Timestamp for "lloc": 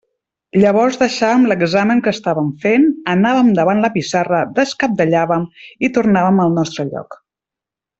6.95-7.25